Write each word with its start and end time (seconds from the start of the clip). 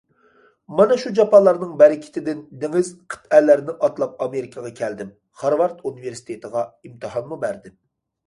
مانا، 0.77 0.95
شۇ 1.01 1.09
جاپالارنىڭ 1.17 1.73
بەرىكىتىدىن 1.81 2.39
دېڭىز، 2.63 2.89
قىتئەلەرنى 3.13 3.75
ئاتلاپ 3.87 4.25
ئامېرىكىغا 4.27 4.73
كەلدىم، 4.81 5.11
خارۋارد 5.43 5.85
ئۇنىۋېرسىتېتىغا 5.91 6.67
ئىمتىھانمۇ 6.89 7.39
بەردىم. 7.47 7.77